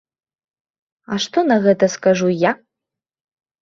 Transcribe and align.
А 1.11 1.19
што 1.27 1.39
на 1.53 1.61
гэта 1.69 1.85
скажу 1.99 2.27
я? 2.49 2.59